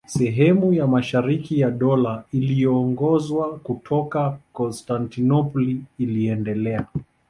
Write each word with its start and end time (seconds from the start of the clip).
Sehemu 0.07 0.73
ya 0.73 0.87
mashariki 0.87 1.59
ya 1.59 1.71
Dola 1.71 2.23
iliyoongozwa 2.31 3.59
kutoka 3.59 4.37
Konstantinopoli 4.53 5.81
iliendelea. 5.99 6.87